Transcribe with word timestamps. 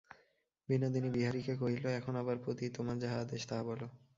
বিনোদিনী 0.69 1.09
বিহারীকে 1.09 1.53
কহিল, 1.55 1.83
এখন 1.99 2.13
আমার 2.15 2.37
প্রতি 2.37 2.65
তোমার 2.69 2.95
যাহা 2.99 3.17
আদেশ, 3.21 3.41
তাহা 3.47 3.63
বলো। 3.63 3.85